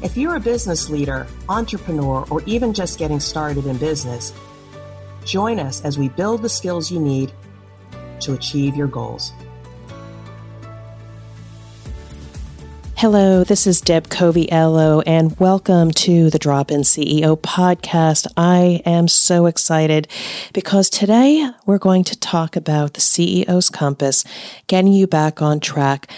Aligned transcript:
If 0.00 0.16
you're 0.16 0.36
a 0.36 0.40
business 0.40 0.88
leader, 0.88 1.26
entrepreneur, 1.48 2.24
or 2.30 2.40
even 2.44 2.72
just 2.72 3.00
getting 3.00 3.18
started 3.18 3.66
in 3.66 3.78
business, 3.78 4.32
join 5.24 5.58
us 5.58 5.84
as 5.84 5.98
we 5.98 6.08
build 6.08 6.42
the 6.42 6.48
skills 6.48 6.92
you 6.92 7.00
need 7.00 7.32
to 8.20 8.32
achieve 8.32 8.76
your 8.76 8.86
goals. 8.86 9.32
Hello, 12.94 13.42
this 13.42 13.66
is 13.66 13.80
Deb 13.80 14.06
Coviello, 14.06 15.02
and 15.04 15.36
welcome 15.40 15.90
to 15.90 16.30
the 16.30 16.38
Drop 16.38 16.70
In 16.70 16.82
CEO 16.82 17.36
podcast. 17.36 18.28
I 18.36 18.80
am 18.86 19.08
so 19.08 19.46
excited 19.46 20.06
because 20.52 20.88
today 20.90 21.50
we're 21.66 21.78
going 21.78 22.04
to 22.04 22.16
talk 22.16 22.54
about 22.54 22.94
the 22.94 23.00
CEO's 23.00 23.68
compass, 23.68 24.22
getting 24.68 24.92
you 24.92 25.08
back 25.08 25.42
on 25.42 25.58
track, 25.58 26.08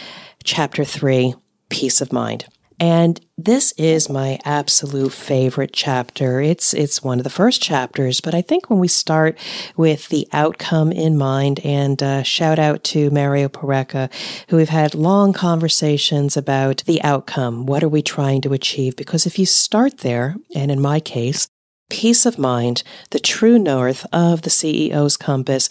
chapter 0.45 0.85
three, 0.85 1.35
peace 1.71 2.02
of 2.02 2.12
mind. 2.12 2.45
And 2.80 3.20
this 3.37 3.73
is 3.73 4.09
my 4.09 4.39
absolute 4.43 5.12
favorite 5.12 5.75
chapter. 5.75 6.41
It's 6.41 6.73
it's 6.73 7.05
one 7.05 7.19
of 7.19 7.25
the 7.25 7.30
first 7.30 7.61
chapters, 7.61 8.23
but 8.23 8.34
I 8.34 8.41
think 8.41 8.71
when 8.71 8.79
we 8.79 8.88
start 8.88 9.38
with 9.77 10.09
the 10.09 10.27
outcome 10.32 10.90
in 10.90 11.18
mind, 11.18 11.60
and 11.63 12.02
uh, 12.02 12.23
shout 12.23 12.59
out 12.59 12.82
to 12.85 13.10
Mario 13.10 13.51
Pareca, 13.51 14.10
who 14.49 14.57
we've 14.57 14.71
had 14.71 14.95
long 14.95 15.35
conversations 15.35 16.38
about 16.38 16.82
the 16.87 17.02
outcome. 17.02 17.66
What 17.66 17.85
are 17.85 17.88
we 17.88 18.01
trying 18.01 18.40
to 18.43 18.55
achieve? 18.55 18.96
Because 18.96 19.27
if 19.27 19.38
you 19.38 19.45
start 19.45 19.99
there, 19.99 20.37
and 20.55 20.71
in 20.71 20.80
my 20.80 21.01
case, 21.01 21.49
peace 21.90 22.24
of 22.24 22.38
mind, 22.38 22.83
the 23.10 23.21
true 23.21 23.59
north 23.59 24.07
of 24.10 24.40
the 24.40 24.51
CEO's 24.51 25.18
compass, 25.18 25.68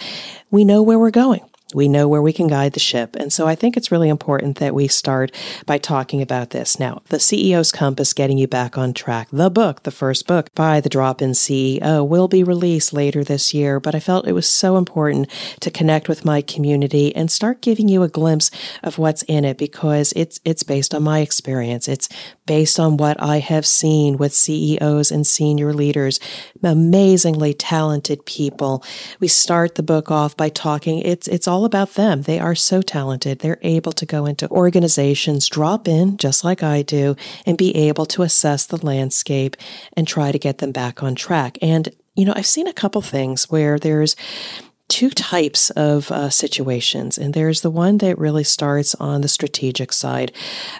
we 0.51 0.63
know 0.63 0.83
where 0.83 0.99
we're 0.99 1.09
going. 1.09 1.41
We 1.73 1.87
know 1.87 2.07
where 2.07 2.21
we 2.21 2.33
can 2.33 2.47
guide 2.47 2.73
the 2.73 2.79
ship. 2.79 3.15
And 3.15 3.31
so 3.31 3.47
I 3.47 3.53
think 3.53 3.77
it's 3.77 3.91
really 3.91 4.09
important 4.09 4.57
that 4.57 4.73
we 4.73 4.87
start 4.87 5.31
by 5.67 5.77
talking 5.77 6.19
about 6.19 6.49
this. 6.49 6.79
Now, 6.79 7.03
the 7.09 7.17
CEO's 7.17 7.71
Compass 7.71 8.13
Getting 8.13 8.39
You 8.39 8.47
Back 8.47 8.75
on 8.75 8.91
Track, 8.91 9.27
the 9.31 9.51
book, 9.51 9.83
the 9.83 9.91
first 9.91 10.25
book 10.25 10.49
by 10.55 10.81
the 10.81 10.89
Drop 10.89 11.21
In 11.21 11.31
CEO, 11.31 12.07
will 12.07 12.27
be 12.27 12.43
released 12.43 12.91
later 12.91 13.23
this 13.23 13.53
year. 13.53 13.79
But 13.79 13.93
I 13.93 13.99
felt 13.99 14.27
it 14.27 14.33
was 14.33 14.49
so 14.49 14.77
important 14.77 15.29
to 15.59 15.69
connect 15.69 16.09
with 16.09 16.25
my 16.25 16.41
community 16.41 17.15
and 17.15 17.31
start 17.31 17.61
giving 17.61 17.87
you 17.87 18.01
a 18.01 18.09
glimpse 18.09 18.49
of 18.81 18.97
what's 18.97 19.21
in 19.23 19.45
it 19.45 19.59
because 19.59 20.11
it's, 20.15 20.39
it's 20.43 20.63
based 20.63 20.95
on 20.95 21.03
my 21.03 21.19
experience. 21.19 21.87
It's 21.87 22.09
based 22.47 22.79
on 22.79 22.97
what 22.97 23.21
I 23.21 23.37
have 23.37 23.65
seen 23.67 24.17
with 24.17 24.33
CEOs 24.33 25.11
and 25.11 25.27
senior 25.27 25.71
leaders, 25.71 26.19
amazingly 26.63 27.53
talented 27.53 28.25
people. 28.25 28.83
We 29.19 29.27
start 29.27 29.75
the 29.75 29.83
book 29.83 30.09
off 30.09 30.35
by 30.35 30.49
talking, 30.49 30.99
it's, 31.01 31.27
it's 31.27 31.47
all 31.47 31.58
all 31.59 31.65
about 31.65 31.95
them. 31.95 32.21
They 32.21 32.39
are 32.39 32.55
so 32.55 32.81
talented. 32.81 33.39
They're 33.39 33.59
able 33.63 33.91
to 33.91 34.05
go 34.05 34.25
into 34.25 34.49
organizations, 34.49 35.49
drop 35.49 35.89
in 35.89 36.15
just 36.15 36.45
like 36.45 36.63
I 36.63 36.83
do, 36.83 37.17
and 37.45 37.57
be 37.57 37.75
able 37.75 38.05
to 38.05 38.21
assess 38.21 38.65
the 38.65 38.83
landscape 38.85 39.57
and 39.91 40.07
try 40.07 40.31
to 40.31 40.39
get 40.39 40.59
them 40.59 40.71
back 40.71 41.03
on 41.03 41.15
track. 41.15 41.57
And, 41.61 41.89
you 42.15 42.23
know, 42.23 42.31
I've 42.33 42.45
seen 42.45 42.65
a 42.65 42.73
couple 42.73 43.01
things 43.01 43.49
where 43.51 43.77
there's 43.77 44.15
two 44.89 45.09
types 45.11 45.69
of 45.71 46.11
uh, 46.11 46.29
situations, 46.29 47.17
and 47.17 47.33
there's 47.33 47.61
the 47.61 47.69
one 47.69 47.99
that 47.99 48.17
really 48.17 48.43
starts 48.43 48.95
on 48.95 49.21
the 49.21 49.27
strategic 49.27 49.93
side. 49.93 50.31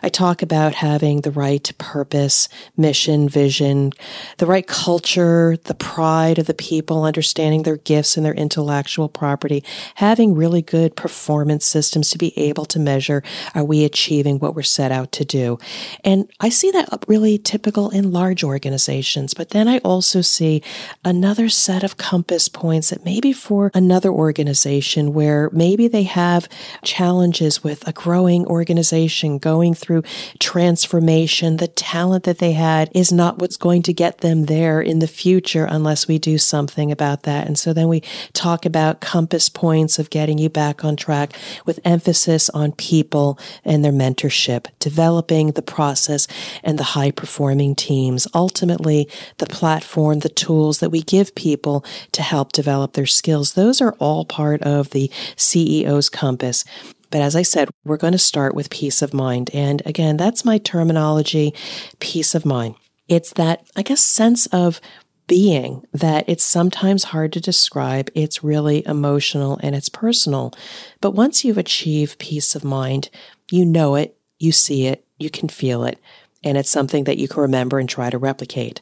I 0.04 0.10
talk 0.10 0.42
about 0.42 0.76
having 0.76 1.22
the 1.22 1.32
right 1.32 1.72
purpose, 1.78 2.50
mission, 2.76 3.30
vision, 3.30 3.92
the 4.38 4.48
right 4.48 4.66
culture, 4.68 5.58
the 5.64 5.76
pride 5.76 6.40
of 6.40 6.48
the 6.48 6.54
people, 6.54 7.04
understanding 7.04 7.64
their 7.64 7.78
gifts 7.78 8.18
and 8.18 8.26
their 8.26 8.34
intellectual 8.34 9.08
property, 9.08 9.64
having 9.96 10.36
really 10.36 10.62
good 10.62 10.96
performance 10.96 11.66
systems 11.66 12.10
to 12.10 12.18
be 12.18 12.38
able 12.38 12.66
to 12.66 12.80
measure 12.80 13.24
are 13.54 13.64
we 13.64 13.84
achieving 13.84 14.40
what 14.40 14.56
we're 14.56 14.64
set 14.64 14.92
out 14.92 15.12
to 15.12 15.24
do. 15.24 15.60
And 16.04 16.30
I 16.40 16.50
see 16.50 16.72
that 16.72 17.06
really 17.08 17.38
typical 17.38 17.90
in 17.92 18.12
large 18.12 18.44
organizations, 18.44 19.34
but 19.34 19.50
then 19.52 19.68
I 19.68 19.78
also 19.80 20.22
see 20.22 20.64
another 21.06 21.48
set 21.48 21.84
of 21.84 21.98
compass 21.98 22.50
points 22.50 22.90
that 22.90 23.06
maybe 23.06 23.34
for 23.34 23.70
another 23.74 23.99
another 24.00 24.18
organization 24.18 25.14
where 25.14 25.50
maybe 25.52 25.90
they 25.90 26.04
have 26.04 26.48
challenges 26.84 27.66
with 27.66 27.86
a 27.86 27.92
growing 27.92 28.46
organization 28.46 29.38
going 29.38 29.74
through 29.74 30.02
transformation. 30.40 31.58
The 31.58 31.68
talent 31.68 32.24
that 32.24 32.38
they 32.38 32.54
had 32.54 32.90
is 32.96 33.12
not 33.12 33.40
what's 33.40 33.58
going 33.58 33.82
to 33.84 33.94
get 33.94 34.20
them 34.20 34.46
there 34.46 34.80
in 34.80 35.00
the 35.00 35.08
future 35.08 35.66
unless 35.66 36.08
we 36.08 36.18
do 36.18 36.38
something 36.38 36.94
about 36.94 37.24
that. 37.24 37.46
And 37.46 37.60
so 37.60 37.74
then 37.74 37.90
we 37.90 38.02
talk 38.32 38.66
about 38.66 39.02
compass 39.02 39.50
points 39.50 40.00
of 40.00 40.10
getting 40.10 40.38
you 40.38 40.50
back 40.50 40.86
on 40.86 40.96
track 40.96 41.34
with 41.66 41.82
emphasis 41.84 42.50
on 42.52 42.72
people 42.72 43.38
and 43.66 43.84
their 43.84 43.92
mentorship, 43.92 44.68
developing 44.80 45.52
the 45.52 45.62
process 45.62 46.26
and 46.64 46.80
the 46.80 46.96
high 46.96 47.12
performing 47.12 47.76
teams. 47.76 48.30
Ultimately, 48.34 49.10
the 49.40 49.46
platform, 49.46 50.20
the 50.20 50.30
tools 50.30 50.80
that 50.80 50.90
we 50.90 51.02
give 51.02 51.36
people 51.36 51.84
to 52.14 52.22
help 52.22 52.54
develop 52.54 52.94
their 52.94 53.10
skills. 53.10 53.54
Those 53.54 53.82
are 53.82 53.89
are 53.90 53.96
all 54.00 54.26
part 54.26 54.62
of 54.64 54.92
the 54.92 55.10
CEO's 55.36 56.10
compass. 56.10 56.64
But 57.12 57.22
as 57.22 57.36
I 57.36 57.42
said, 57.42 57.70
we're 57.84 57.98
going 57.98 58.14
to 58.14 58.20
start 58.20 58.54
with 58.54 58.70
peace 58.70 59.02
of 59.02 59.14
mind. 59.14 59.50
And 59.54 59.82
again, 59.86 60.18
that's 60.18 60.46
my 60.46 60.60
terminology, 60.60 61.54
peace 62.00 62.36
of 62.36 62.46
mind. 62.46 62.76
It's 63.08 63.34
that, 63.34 63.66
I 63.76 63.82
guess, 63.82 64.02
sense 64.02 64.46
of 64.48 64.80
being 65.26 65.86
that 65.94 66.28
it's 66.28 66.44
sometimes 66.44 67.06
hard 67.06 67.34
to 67.34 67.42
describe. 67.42 68.12
It's 68.14 68.44
really 68.44 68.86
emotional 68.86 69.60
and 69.62 69.76
it's 69.76 69.90
personal. 69.90 70.54
But 71.02 71.12
once 71.12 71.44
you've 71.44 71.58
achieved 71.58 72.20
peace 72.20 72.56
of 72.56 72.64
mind, 72.64 73.10
you 73.52 73.66
know 73.66 73.96
it, 73.96 74.18
you 74.38 74.52
see 74.52 74.86
it, 74.88 75.06
you 75.18 75.30
can 75.30 75.50
feel 75.50 75.84
it, 75.84 76.00
and 76.44 76.58
it's 76.58 76.70
something 76.70 77.04
that 77.04 77.18
you 77.18 77.28
can 77.28 77.42
remember 77.42 77.80
and 77.80 77.90
try 77.90 78.10
to 78.10 78.18
replicate. 78.18 78.82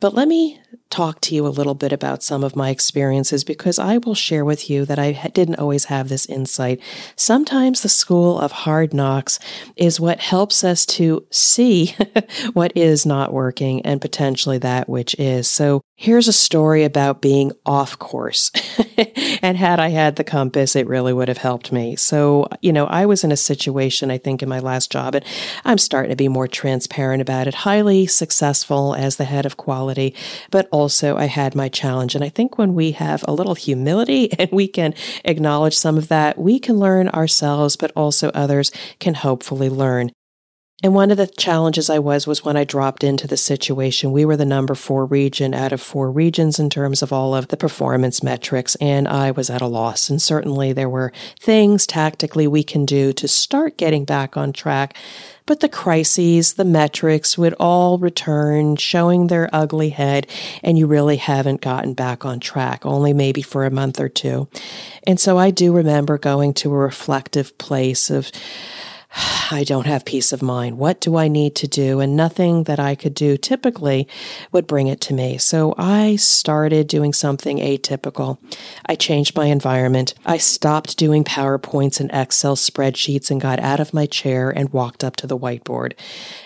But 0.00 0.14
let 0.14 0.28
me 0.28 0.60
talk 0.90 1.20
to 1.22 1.34
you 1.34 1.46
a 1.46 1.48
little 1.48 1.74
bit 1.74 1.92
about 1.92 2.22
some 2.22 2.44
of 2.44 2.56
my 2.56 2.70
experiences 2.70 3.44
because 3.44 3.78
I 3.78 3.98
will 3.98 4.14
share 4.14 4.44
with 4.44 4.70
you 4.70 4.84
that 4.84 4.98
I 4.98 5.30
didn't 5.34 5.58
always 5.58 5.86
have 5.86 6.08
this 6.08 6.26
insight. 6.26 6.80
Sometimes 7.16 7.82
the 7.82 7.88
school 7.88 8.38
of 8.38 8.52
hard 8.52 8.94
knocks 8.94 9.38
is 9.76 10.00
what 10.00 10.20
helps 10.20 10.62
us 10.62 10.86
to 10.86 11.26
see 11.30 11.94
what 12.52 12.72
is 12.76 13.04
not 13.04 13.32
working 13.32 13.82
and 13.82 14.00
potentially 14.00 14.58
that 14.58 14.88
which 14.88 15.14
is. 15.18 15.48
So 15.48 15.82
here's 15.96 16.28
a 16.28 16.32
story 16.32 16.84
about 16.84 17.22
being 17.22 17.52
off 17.64 17.98
course. 17.98 18.50
and 19.42 19.56
had 19.56 19.80
I 19.80 19.88
had 19.88 20.16
the 20.16 20.24
compass, 20.24 20.76
it 20.76 20.86
really 20.86 21.12
would 21.12 21.28
have 21.28 21.38
helped 21.38 21.72
me. 21.72 21.96
So, 21.96 22.48
you 22.60 22.72
know, 22.72 22.86
I 22.86 23.06
was 23.06 23.24
in 23.24 23.32
a 23.32 23.36
situation, 23.36 24.10
I 24.10 24.18
think, 24.18 24.42
in 24.42 24.48
my 24.48 24.60
last 24.60 24.92
job, 24.92 25.14
and 25.14 25.24
I'm 25.64 25.78
starting 25.78 26.10
to 26.10 26.16
be 26.16 26.28
more 26.28 26.46
transparent 26.46 27.22
about 27.22 27.48
it, 27.48 27.54
highly 27.54 28.06
successful 28.06 28.94
as 28.94 29.16
the 29.16 29.24
head 29.24 29.46
of 29.46 29.56
quality, 29.56 30.14
but 30.50 30.68
also 30.76 31.16
I 31.16 31.24
had 31.24 31.54
my 31.54 31.68
challenge. 31.68 32.14
And 32.14 32.22
I 32.22 32.28
think 32.28 32.58
when 32.58 32.74
we 32.74 32.92
have 32.92 33.24
a 33.26 33.32
little 33.32 33.54
humility 33.54 34.32
and 34.38 34.50
we 34.52 34.68
can 34.68 34.94
acknowledge 35.24 35.76
some 35.76 35.96
of 35.96 36.08
that, 36.08 36.38
we 36.38 36.58
can 36.58 36.78
learn 36.78 37.08
ourselves, 37.08 37.76
but 37.76 37.92
also 37.96 38.30
others 38.30 38.70
can 38.98 39.14
hopefully 39.14 39.70
learn. 39.70 40.12
And 40.82 40.94
one 40.94 41.10
of 41.10 41.16
the 41.16 41.26
challenges 41.26 41.88
I 41.88 41.98
was 41.98 42.26
was 42.26 42.44
when 42.44 42.54
I 42.54 42.64
dropped 42.64 43.02
into 43.02 43.26
the 43.26 43.38
situation. 43.38 44.12
We 44.12 44.26
were 44.26 44.36
the 44.36 44.44
number 44.44 44.74
four 44.74 45.06
region 45.06 45.54
out 45.54 45.72
of 45.72 45.80
four 45.80 46.12
regions 46.12 46.58
in 46.58 46.68
terms 46.68 47.00
of 47.00 47.14
all 47.14 47.34
of 47.34 47.48
the 47.48 47.56
performance 47.56 48.22
metrics, 48.22 48.74
and 48.74 49.08
I 49.08 49.30
was 49.30 49.48
at 49.48 49.62
a 49.62 49.66
loss. 49.66 50.10
And 50.10 50.20
certainly 50.20 50.74
there 50.74 50.90
were 50.90 51.14
things 51.40 51.86
tactically 51.86 52.46
we 52.46 52.62
can 52.62 52.84
do 52.84 53.14
to 53.14 53.26
start 53.26 53.78
getting 53.78 54.04
back 54.04 54.36
on 54.36 54.52
track. 54.52 54.94
But 55.46 55.60
the 55.60 55.68
crises, 55.70 56.54
the 56.54 56.64
metrics 56.64 57.38
would 57.38 57.54
all 57.54 57.96
return, 57.96 58.76
showing 58.76 59.28
their 59.28 59.48
ugly 59.54 59.88
head, 59.88 60.26
and 60.62 60.76
you 60.76 60.86
really 60.86 61.16
haven't 61.16 61.62
gotten 61.62 61.94
back 61.94 62.26
on 62.26 62.38
track, 62.38 62.84
only 62.84 63.14
maybe 63.14 63.40
for 63.40 63.64
a 63.64 63.70
month 63.70 63.98
or 63.98 64.10
two. 64.10 64.46
And 65.06 65.18
so 65.18 65.38
I 65.38 65.50
do 65.52 65.72
remember 65.72 66.18
going 66.18 66.52
to 66.54 66.74
a 66.74 66.78
reflective 66.78 67.56
place 67.56 68.10
of, 68.10 68.30
I 69.50 69.62
don't 69.64 69.86
have 69.86 70.04
peace 70.04 70.32
of 70.32 70.42
mind. 70.42 70.76
What 70.76 71.00
do 71.00 71.16
I 71.16 71.28
need 71.28 71.54
to 71.56 71.68
do? 71.68 72.00
And 72.00 72.16
nothing 72.16 72.64
that 72.64 72.80
I 72.80 72.96
could 72.96 73.14
do 73.14 73.36
typically 73.36 74.08
would 74.50 74.66
bring 74.66 74.88
it 74.88 75.00
to 75.02 75.14
me. 75.14 75.38
So 75.38 75.74
I 75.78 76.16
started 76.16 76.88
doing 76.88 77.12
something 77.12 77.58
atypical. 77.58 78.38
I 78.86 78.96
changed 78.96 79.36
my 79.36 79.46
environment. 79.46 80.14
I 80.24 80.38
stopped 80.38 80.98
doing 80.98 81.22
PowerPoints 81.22 82.00
and 82.00 82.10
Excel 82.12 82.56
spreadsheets 82.56 83.30
and 83.30 83.40
got 83.40 83.60
out 83.60 83.78
of 83.78 83.94
my 83.94 84.06
chair 84.06 84.50
and 84.50 84.72
walked 84.72 85.04
up 85.04 85.14
to 85.16 85.28
the 85.28 85.38
whiteboard. 85.38 85.92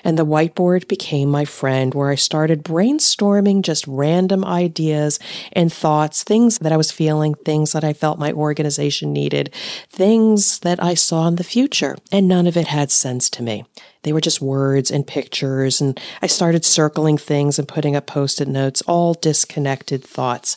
And 0.05 0.19
the 0.19 0.27
whiteboard 0.27 0.87
became 0.87 1.31
my 1.31 1.47
friend 1.47 1.95
where 1.95 2.11
I 2.11 2.17
started 2.17 2.63
brainstorming 2.63 3.63
just 3.63 3.87
random 3.87 4.45
ideas 4.45 5.19
and 5.53 5.73
thoughts, 5.73 6.23
things 6.23 6.59
that 6.59 6.73
I 6.73 6.77
was 6.77 6.93
feeling, 6.93 7.35
things 7.35 7.73
that 7.73 7.85
I 7.85 7.95
felt 7.95 8.19
my 8.19 8.33
organization 8.33 9.13
needed, 9.13 9.55
things 9.89 10.59
that 10.61 10.83
I 10.83 10.93
saw 10.95 11.27
in 11.29 11.37
the 11.37 11.45
future. 11.45 11.97
And 12.13 12.29
none 12.29 12.47
of 12.47 12.57
it 12.59 12.60
had 12.67 12.91
sense 12.91 13.31
to 13.31 13.43
me. 13.43 13.65
They 14.03 14.13
were 14.13 14.21
just 14.21 14.41
words 14.41 14.91
and 14.91 15.07
pictures, 15.07 15.81
and 15.81 16.01
I 16.23 16.27
started 16.27 16.65
circling 16.65 17.19
things 17.19 17.59
and 17.59 17.69
putting 17.69 17.97
up 17.97 18.07
post 18.07 18.41
it 18.41 18.49
notes, 18.49 18.83
all 18.83 19.15
disconnected 19.15 20.03
thoughts. 20.05 20.57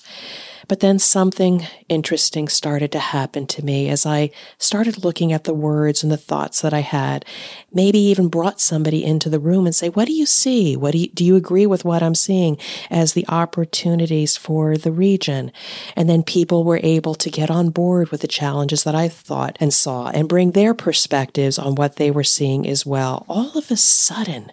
But 0.68 0.80
then 0.80 1.00
something 1.00 1.66
interesting 1.90 2.48
started 2.48 2.92
to 2.94 3.00
happen 3.00 3.48
to 3.48 3.66
me 3.66 3.90
as 3.90 4.06
I 4.06 4.32
started 4.58 5.04
looking 5.04 5.34
at 5.34 5.44
the 5.44 5.54
words 5.54 6.04
and 6.04 6.12
the 6.12 6.18
thoughts 6.18 6.62
that 6.62 6.74
I 6.74 6.80
had. 6.80 7.26
Maybe 7.74 8.00
even 8.00 8.28
brought 8.28 8.62
somebody 8.62 9.04
into 9.04 9.30
the 9.30 9.40
room 9.40 9.66
and 9.66 9.76
say, 9.76 9.90
What 9.90 10.08
do 10.08 10.14
you 10.14 10.26
see? 10.26 10.76
What 10.76 10.92
do 10.92 11.00
you, 11.00 11.08
do 11.08 11.24
you 11.26 11.36
agree 11.36 11.66
with 11.66 11.86
what 11.86 12.04
I'm 12.04 12.16
seeing 12.16 12.58
as 12.90 13.14
the 13.14 13.26
opportunities 13.28 14.38
for 14.38 14.78
the 14.78 14.92
region? 14.92 15.52
And 15.96 16.10
then 16.10 16.24
people 16.24 16.64
were 16.64 16.80
able 16.84 17.16
to 17.16 17.30
get 17.30 17.52
on 17.52 17.70
board 17.70 18.10
with 18.10 18.22
the 18.22 18.28
challenges 18.28 18.84
that 18.84 18.96
I 18.96 19.10
thought 19.10 19.58
and 19.60 19.74
saw 19.74 20.10
and 20.10 20.30
bring 20.30 20.52
their 20.52 20.74
perspectives 20.74 21.60
on 21.60 21.76
what 21.76 21.98
they 21.98 22.12
were 22.12 22.24
seeing 22.24 22.68
as 22.68 22.86
well. 22.86 23.26
All 23.28 23.58
of 23.58 23.70
a 23.70 23.78
sudden, 23.78 24.52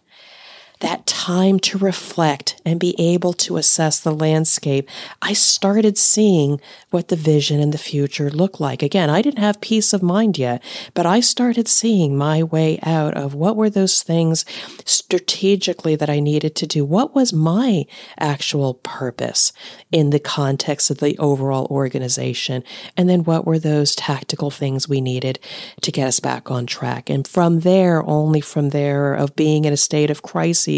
that 0.81 1.07
time 1.07 1.61
to 1.61 1.79
reflect 1.79 2.61
and 2.65 2.81
be 2.81 2.95
able 2.99 3.35
to 3.35 3.59
assess 3.59 4.01
the 4.01 4.15
landscape, 4.15 4.89
I 5.21 5.35
started 5.35 5.99
seeing 5.99 6.61
what 6.91 7.09
the 7.09 7.17
vision 7.17 7.61
and 7.61 7.73
the 7.73 7.79
future 7.79 8.31
looked 8.31 8.61
like. 8.61 8.83
Again, 8.83 9.11
I 9.11 9.21
didn't 9.21 9.43
have 9.43 9.61
peace 9.61 9.93
of 9.93 10.03
mind 10.03 10.39
yet, 10.39 10.63
but 10.95 11.05
I 11.05 11.21
started 11.21 11.69
seeing 11.69 12.17
my 12.17 12.43
way 12.43 12.79
out 12.83 13.15
of 13.15 13.35
what 13.35 13.57
were 13.57 13.69
those 13.69 14.03
things 14.03 14.47
strategically 14.87 15.97
that 15.97 16.09
I 16.09 16.19
needed 16.19 16.57
to 16.57 16.67
do. 16.67 16.85
What 16.85 17.15
was 17.15 17.33
my 17.33 17.85
actual 18.19 18.75
purpose 18.75 19.53
in 19.93 20.11
the 20.11 20.21
context 20.21 20.91
of 20.91 20.99
the 20.99 21.19
overall 21.19 21.67
organization? 21.71 22.65
And 22.97 23.09
then 23.09 23.25
what 23.25 23.47
were 23.47 23.59
those 23.59 23.95
tactical 23.95 24.51
things 24.51 24.89
we 24.89 25.03
needed 25.03 25.39
to 25.83 25.93
get 25.93 26.09
us 26.09 26.21
back 26.21 26.51
on 26.51 26.65
track? 26.65 27.11
And 27.11 27.29
from 27.29 27.61
there, 27.61 28.03
only 28.07 28.41
from 28.41 28.71
there 28.71 29.13
of 29.13 29.37
being 29.37 29.67
in 29.67 29.75
a 29.75 29.77
state 29.77 30.11
of 30.11 30.23
crisis, 30.23 30.70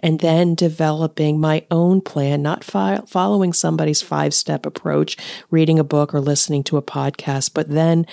and 0.00 0.20
then 0.20 0.54
developing 0.54 1.38
my 1.38 1.64
own 1.70 2.00
plan, 2.00 2.42
not 2.42 2.64
fi- 2.64 3.00
following 3.06 3.52
somebody's 3.52 4.02
five 4.02 4.34
step 4.34 4.66
approach, 4.66 5.16
reading 5.50 5.78
a 5.78 5.84
book 5.84 6.14
or 6.14 6.20
listening 6.20 6.64
to 6.64 6.76
a 6.76 6.82
podcast. 6.82 7.52
But 7.54 7.68
then 7.68 8.06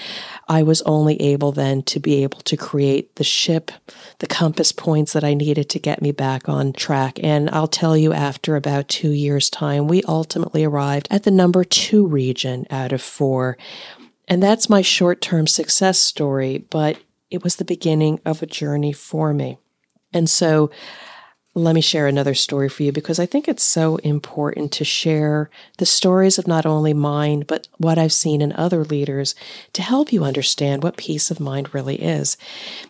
I 0.47 0.63
was 0.63 0.81
only 0.83 1.19
able 1.21 1.51
then 1.51 1.83
to 1.83 1.99
be 1.99 2.23
able 2.23 2.39
to 2.41 2.57
create 2.57 3.15
the 3.15 3.23
ship, 3.23 3.71
the 4.19 4.27
compass 4.27 4.71
points 4.71 5.13
that 5.13 5.23
I 5.23 5.33
needed 5.33 5.69
to 5.69 5.79
get 5.79 6.01
me 6.01 6.11
back 6.11 6.49
on 6.49 6.73
track. 6.73 7.19
And 7.23 7.49
I'll 7.51 7.67
tell 7.67 7.95
you, 7.95 8.13
after 8.13 8.55
about 8.55 8.89
two 8.89 9.11
years' 9.11 9.49
time, 9.49 9.87
we 9.87 10.03
ultimately 10.03 10.63
arrived 10.63 11.07
at 11.09 11.23
the 11.23 11.31
number 11.31 11.63
two 11.63 12.05
region 12.05 12.65
out 12.69 12.91
of 12.91 13.01
four. 13.01 13.57
And 14.27 14.41
that's 14.41 14.69
my 14.69 14.81
short 14.81 15.21
term 15.21 15.47
success 15.47 15.99
story, 15.99 16.65
but 16.69 16.97
it 17.29 17.43
was 17.43 17.55
the 17.55 17.65
beginning 17.65 18.19
of 18.25 18.41
a 18.41 18.45
journey 18.45 18.93
for 18.93 19.33
me. 19.33 19.57
And 20.13 20.29
so 20.29 20.69
let 21.55 21.75
me 21.75 21.81
share 21.81 22.07
another 22.07 22.33
story 22.33 22.67
for 22.67 22.81
you 22.81 22.91
because 22.91 23.19
I 23.19 23.27
think 23.27 23.47
it's 23.47 23.63
so 23.63 23.97
important 23.97 24.71
to 24.73 24.83
share 24.83 25.51
the 25.77 25.85
stories 25.85 26.39
of 26.39 26.47
not 26.47 26.65
only 26.65 26.93
mine, 26.93 27.43
but 27.47 27.67
what 27.77 27.99
I've 27.99 28.13
seen 28.13 28.41
in 28.41 28.51
other 28.53 28.83
leaders 28.83 29.35
to 29.73 29.83
help 29.83 30.11
you 30.11 30.23
understand 30.23 30.81
what 30.81 30.97
peace 30.97 31.29
of 31.29 31.39
mind 31.39 31.71
really 31.71 32.01
is. 32.01 32.37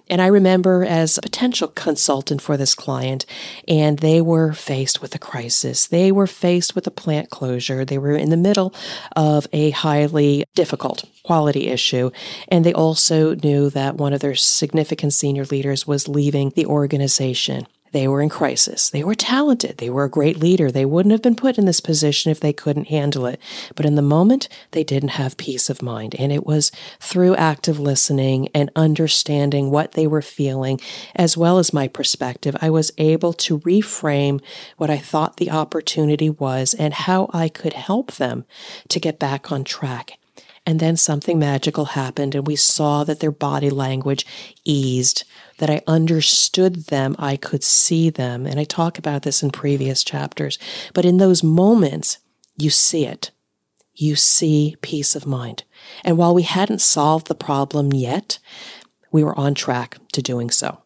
And 0.09 0.21
I 0.21 0.27
remember 0.27 0.85
as 0.85 1.17
a 1.17 1.21
potential 1.21 1.67
consultant 1.67 2.41
for 2.41 2.55
this 2.55 2.73
client, 2.73 3.25
and 3.67 3.99
they 3.99 4.21
were 4.21 4.53
faced 4.53 5.01
with 5.01 5.13
a 5.13 5.19
crisis. 5.19 5.85
They 5.85 6.09
were 6.09 6.27
faced 6.27 6.73
with 6.73 6.87
a 6.87 6.91
plant 6.91 7.29
closure. 7.29 7.83
They 7.83 7.97
were 7.97 8.15
in 8.15 8.29
the 8.29 8.37
middle 8.37 8.73
of 9.13 9.45
a 9.51 9.71
highly 9.71 10.45
difficult 10.55 11.03
quality 11.23 11.67
issue. 11.67 12.11
And 12.47 12.65
they 12.65 12.73
also 12.73 13.35
knew 13.35 13.69
that 13.71 13.95
one 13.95 14.13
of 14.13 14.21
their 14.21 14.35
significant 14.35 15.13
senior 15.13 15.43
leaders 15.43 15.85
was 15.85 16.07
leaving 16.07 16.51
the 16.51 16.65
organization. 16.65 17.67
They 17.93 18.07
were 18.07 18.21
in 18.21 18.29
crisis. 18.29 18.89
They 18.89 19.03
were 19.03 19.15
talented. 19.15 19.77
They 19.77 19.89
were 19.89 20.03
a 20.03 20.09
great 20.09 20.37
leader. 20.37 20.71
They 20.71 20.83
wouldn't 20.83 21.11
have 21.11 21.21
been 21.21 21.35
put 21.35 21.59
in 21.59 21.65
this 21.65 21.79
position 21.79 22.31
if 22.31 22.39
they 22.39 22.51
couldn't 22.51 22.87
handle 22.89 23.27
it. 23.27 23.39
But 23.75 23.85
in 23.85 23.93
the 23.93 24.01
moment, 24.01 24.49
they 24.71 24.83
didn't 24.83 25.09
have 25.09 25.37
peace 25.37 25.69
of 25.69 25.83
mind. 25.83 26.15
And 26.15 26.31
it 26.31 26.45
was 26.45 26.71
through 26.99 27.35
active 27.35 27.79
listening 27.79 28.49
and 28.55 28.71
understanding 28.75 29.69
what 29.69 29.91
they 29.91 30.07
were 30.07 30.23
feeling, 30.23 30.81
as 31.15 31.37
well 31.37 31.59
as 31.59 31.71
my 31.71 31.87
perspective, 31.87 32.55
I 32.61 32.71
was 32.71 32.91
able 32.97 33.31
to 33.33 33.59
reframe 33.59 34.41
what 34.77 34.89
I 34.89 34.97
thought 34.97 35.37
the 35.37 35.51
opportunity 35.51 36.31
was 36.31 36.73
and 36.73 36.95
how 36.95 37.29
I 37.31 37.47
could 37.47 37.73
help 37.73 38.13
them 38.13 38.45
to 38.89 38.99
get 38.99 39.19
back 39.19 39.51
on 39.51 39.63
track. 39.63 40.17
And 40.65 40.79
then 40.79 40.95
something 40.95 41.37
magical 41.37 41.85
happened, 41.85 42.35
and 42.35 42.47
we 42.47 42.55
saw 42.55 43.03
that 43.03 43.19
their 43.19 43.31
body 43.31 43.69
language 43.69 44.25
eased, 44.63 45.25
that 45.57 45.69
I 45.69 45.81
understood 45.87 46.87
them, 46.87 47.15
I 47.19 47.37
could 47.37 47.63
see 47.63 48.09
them. 48.09 48.45
And 48.45 48.59
I 48.59 48.63
talk 48.63 48.97
about 48.97 49.23
this 49.23 49.43
in 49.43 49.51
previous 49.51 50.03
chapters. 50.03 50.57
But 50.93 51.05
in 51.05 51.17
those 51.17 51.43
moments, 51.43 52.19
you 52.57 52.69
see 52.69 53.05
it. 53.05 53.31
You 53.95 54.15
see 54.15 54.75
peace 54.81 55.15
of 55.15 55.25
mind. 55.25 55.63
And 56.03 56.17
while 56.17 56.33
we 56.33 56.43
hadn't 56.43 56.81
solved 56.81 57.27
the 57.27 57.35
problem 57.35 57.93
yet, 57.93 58.39
we 59.11 59.23
were 59.23 59.37
on 59.37 59.53
track 59.53 59.97
to 60.13 60.21
doing 60.21 60.49
so. 60.49 60.81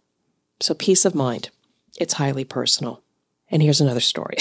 So, 0.60 0.74
peace 0.74 1.06
of 1.06 1.16
mind, 1.16 1.50
it's 2.00 2.16
highly 2.16 2.44
personal. 2.44 3.02
And 3.50 3.62
here's 3.62 3.80
another 3.80 4.02
story 4.02 4.36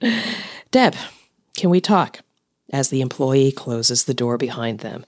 Deb, 0.70 0.94
can 1.56 1.70
we 1.70 1.80
talk? 1.80 2.20
as 2.72 2.88
the 2.88 3.00
employee 3.00 3.52
closes 3.52 4.04
the 4.04 4.14
door 4.14 4.36
behind 4.36 4.80
them. 4.80 5.04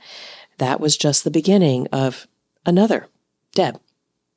That 0.59 0.81
was 0.81 0.97
just 0.97 1.25
the 1.25 1.31
beginning 1.31 1.87
of 1.89 2.27
another. 2.67 3.07
Deb, 3.55 3.81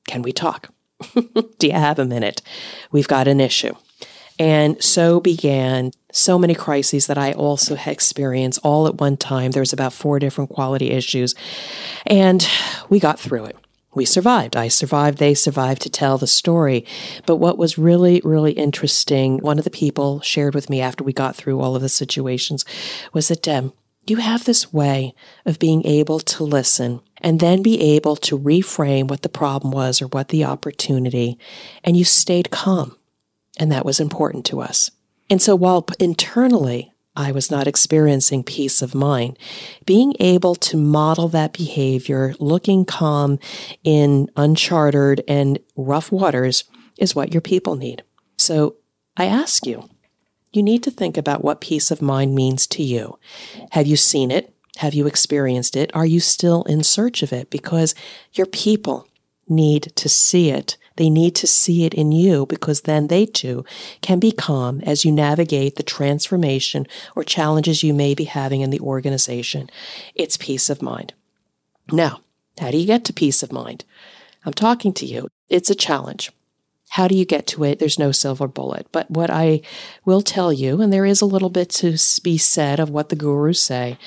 can 0.07 0.21
we 0.21 0.31
talk? 0.31 0.69
Do 1.13 1.67
you 1.67 1.73
have 1.73 1.99
a 1.99 2.05
minute? 2.05 2.41
We've 2.91 3.07
got 3.07 3.27
an 3.27 3.39
issue. 3.39 3.73
And 4.39 4.81
so 4.81 5.19
began 5.19 5.91
so 6.11 6.39
many 6.39 6.55
crises 6.55 7.07
that 7.07 7.17
I 7.17 7.31
also 7.33 7.77
experienced 7.85 8.59
all 8.63 8.87
at 8.87 8.95
one 8.95 9.17
time. 9.17 9.51
There 9.51 9.61
was 9.61 9.73
about 9.73 9.93
four 9.93 10.19
different 10.19 10.49
quality 10.49 10.91
issues, 10.91 11.35
and 12.05 12.47
we 12.89 12.99
got 12.99 13.19
through 13.19 13.45
it 13.45 13.57
we 13.93 14.05
survived. 14.05 14.55
I 14.55 14.69
survived. 14.69 15.17
They 15.17 15.33
survived 15.33 15.81
to 15.81 15.89
tell 15.89 16.17
the 16.17 16.27
story. 16.27 16.85
But 17.25 17.37
what 17.37 17.57
was 17.57 17.77
really, 17.77 18.21
really 18.23 18.53
interesting, 18.53 19.39
one 19.39 19.57
of 19.57 19.65
the 19.65 19.69
people 19.69 20.21
shared 20.21 20.55
with 20.55 20.69
me 20.69 20.79
after 20.79 21.03
we 21.03 21.13
got 21.13 21.35
through 21.35 21.59
all 21.59 21.75
of 21.75 21.81
the 21.81 21.89
situations 21.89 22.63
was 23.11 23.27
that, 23.27 23.43
Deb, 23.43 23.73
you 24.07 24.17
have 24.17 24.45
this 24.45 24.73
way 24.73 25.13
of 25.45 25.59
being 25.59 25.85
able 25.85 26.19
to 26.19 26.43
listen 26.43 27.01
and 27.17 27.39
then 27.39 27.61
be 27.61 27.79
able 27.95 28.15
to 28.15 28.37
reframe 28.37 29.07
what 29.07 29.21
the 29.21 29.29
problem 29.29 29.71
was 29.71 30.01
or 30.01 30.07
what 30.07 30.29
the 30.29 30.43
opportunity, 30.43 31.37
and 31.83 31.95
you 31.95 32.03
stayed 32.03 32.51
calm. 32.51 32.95
And 33.57 33.71
that 33.71 33.85
was 33.85 33.99
important 33.99 34.45
to 34.47 34.61
us. 34.61 34.89
And 35.29 35.41
so 35.41 35.55
while 35.55 35.85
internally 35.99 36.91
I 37.15 37.31
was 37.31 37.51
not 37.51 37.67
experiencing 37.67 38.43
peace 38.43 38.81
of 38.81 38.95
mind. 38.95 39.37
Being 39.85 40.13
able 40.19 40.55
to 40.55 40.77
model 40.77 41.27
that 41.29 41.53
behavior, 41.53 42.33
looking 42.39 42.85
calm 42.85 43.37
in 43.83 44.29
uncharted 44.37 45.23
and 45.27 45.59
rough 45.75 46.11
waters, 46.11 46.63
is 46.97 47.15
what 47.15 47.33
your 47.33 47.41
people 47.41 47.75
need. 47.75 48.03
So 48.37 48.77
I 49.17 49.25
ask 49.25 49.65
you, 49.65 49.89
you 50.51 50.63
need 50.63 50.83
to 50.83 50.91
think 50.91 51.17
about 51.17 51.43
what 51.43 51.61
peace 51.61 51.91
of 51.91 52.01
mind 52.01 52.35
means 52.35 52.67
to 52.67 52.83
you. 52.83 53.17
Have 53.71 53.87
you 53.87 53.95
seen 53.95 54.31
it? 54.31 54.53
Have 54.77 54.93
you 54.93 55.07
experienced 55.07 55.75
it? 55.75 55.91
Are 55.93 56.05
you 56.05 56.19
still 56.19 56.63
in 56.63 56.83
search 56.83 57.23
of 57.23 57.33
it? 57.33 57.49
Because 57.49 57.93
your 58.33 58.47
people 58.47 59.07
need 59.47 59.91
to 59.95 60.07
see 60.07 60.49
it 60.49 60.77
they 61.01 61.09
need 61.09 61.35
to 61.35 61.47
see 61.47 61.85
it 61.85 61.93
in 61.93 62.11
you 62.11 62.45
because 62.45 62.81
then 62.81 63.07
they 63.07 63.25
too 63.25 63.65
can 64.01 64.19
be 64.19 64.31
calm 64.31 64.81
as 64.81 65.05
you 65.05 65.11
navigate 65.11 65.75
the 65.75 65.83
transformation 65.83 66.85
or 67.15 67.23
challenges 67.23 67.83
you 67.83 67.93
may 67.93 68.13
be 68.13 68.25
having 68.25 68.61
in 68.61 68.69
the 68.69 68.79
organization. 68.79 69.69
It's 70.15 70.37
peace 70.37 70.69
of 70.69 70.81
mind. 70.81 71.13
Now, 71.91 72.21
how 72.59 72.71
do 72.71 72.77
you 72.77 72.85
get 72.85 73.05
to 73.05 73.13
peace 73.13 73.41
of 73.41 73.51
mind? 73.51 73.85
I'm 74.45 74.53
talking 74.53 74.93
to 74.93 75.05
you. 75.05 75.27
It's 75.49 75.69
a 75.69 75.75
challenge. 75.75 76.31
How 76.91 77.07
do 77.07 77.15
you 77.15 77.23
get 77.23 77.47
to 77.47 77.63
it? 77.63 77.79
There's 77.79 77.97
no 77.97 78.11
silver 78.11 78.47
bullet. 78.47 78.85
But 78.91 79.09
what 79.09 79.29
I 79.29 79.61
will 80.03 80.21
tell 80.21 80.51
you, 80.51 80.81
and 80.81 80.91
there 80.91 81.05
is 81.05 81.21
a 81.21 81.25
little 81.25 81.49
bit 81.49 81.69
to 81.69 81.95
be 82.21 82.37
said 82.37 82.81
of 82.81 82.89
what 82.89 83.07
the 83.07 83.15
gurus 83.15 83.61
say, 83.61 83.97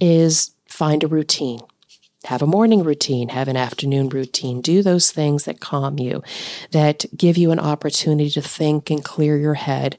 is 0.00 0.52
find 0.66 1.02
a 1.02 1.08
routine. 1.08 1.60
Have 2.24 2.42
a 2.42 2.46
morning 2.46 2.84
routine, 2.84 3.30
have 3.30 3.48
an 3.48 3.56
afternoon 3.56 4.10
routine. 4.10 4.60
Do 4.60 4.82
those 4.82 5.10
things 5.10 5.44
that 5.44 5.58
calm 5.58 5.98
you, 5.98 6.22
that 6.70 7.06
give 7.16 7.38
you 7.38 7.50
an 7.50 7.58
opportunity 7.58 8.28
to 8.30 8.42
think 8.42 8.90
and 8.90 9.02
clear 9.02 9.38
your 9.38 9.54
head. 9.54 9.96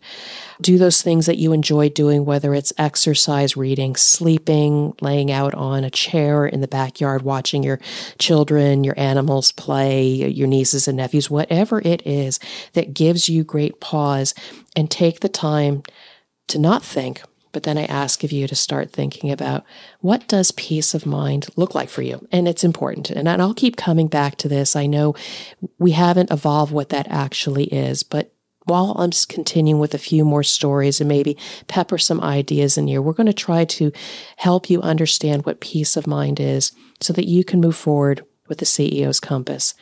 Do 0.62 0.78
those 0.78 1.02
things 1.02 1.26
that 1.26 1.40
you 1.40 1.52
enjoy 1.52 1.90
doing, 1.90 2.24
whether 2.24 2.54
it's 2.54 2.72
exercise, 2.78 3.58
reading, 3.58 3.96
sleeping, 3.96 4.94
laying 5.02 5.32
out 5.32 5.56
on 5.56 5.84
a 5.84 5.90
chair 5.90 6.46
in 6.46 6.62
the 6.62 6.68
backyard, 6.68 7.24
watching 7.24 7.64
your 7.64 7.80
children, 8.20 8.84
your 8.84 8.98
animals 9.00 9.52
play, 9.52 10.06
your 10.06 10.48
nieces 10.48 10.88
and 10.88 10.98
nephews, 10.98 11.32
whatever 11.32 11.82
it 11.82 12.06
is 12.06 12.40
that 12.74 12.94
gives 12.94 13.30
you 13.30 13.44
great 13.44 13.80
pause 13.82 14.36
and 14.76 14.92
take 14.92 15.22
the 15.22 15.30
time 15.30 15.82
to 16.50 16.60
not 16.60 16.84
think, 16.84 17.24
but 17.52 17.64
then 17.64 17.78
I 17.78 17.86
ask 17.86 18.24
of 18.24 18.32
you 18.32 18.48
to 18.48 18.56
start 18.56 18.92
thinking 18.92 19.32
about 19.32 19.64
what 20.00 20.28
does 20.28 20.52
peace 20.52 20.94
of 20.94 21.06
mind 21.06 21.48
look 21.56 21.76
like 21.76 21.90
for 21.90 22.02
you? 22.02 22.28
And 22.32 22.48
it's 22.48 22.64
important. 22.64 23.10
And 23.10 23.28
I'll 23.28 23.54
keep 23.54 23.76
coming 23.76 24.08
back 24.08 24.36
to 24.38 24.48
this. 24.48 24.76
I 24.76 24.86
know 24.86 25.16
we 25.78 25.92
haven't 25.92 26.32
evolved 26.32 26.72
what 26.72 26.90
that 26.90 27.08
actually 27.10 27.66
is, 27.66 28.04
but 28.04 28.34
while 28.66 28.96
I'm 28.98 29.12
continuing 29.28 29.80
with 29.80 29.94
a 29.94 29.98
few 30.00 30.24
more 30.24 30.44
stories 30.44 31.02
and 31.02 31.08
maybe 31.08 31.38
pepper 31.68 31.98
some 31.98 32.22
ideas 32.22 32.78
in 32.78 32.88
here, 32.88 33.02
we're 33.02 33.14
going 33.14 33.26
to 33.26 33.34
try 33.34 33.66
to 33.66 33.92
help 34.38 34.70
you 34.70 34.82
understand 34.82 35.46
what 35.46 35.62
peace 35.62 35.98
of 35.98 36.06
mind 36.06 36.40
is 36.40 36.72
so 37.00 37.12
that 37.14 37.28
you 37.28 37.44
can 37.44 37.60
move 37.60 37.76
forward 37.76 38.24
with 38.48 38.60
the 38.60 38.66
CEO's 38.66 39.20
compass. 39.20 39.74